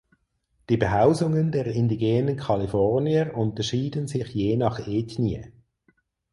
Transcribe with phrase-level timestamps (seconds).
[0.69, 5.45] Die Behausungen der indigenen Kalifornier unterschieden sich je nach Ethnie.